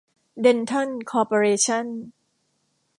[0.41, 1.85] เดนทัล คอร์ปอเรชั่น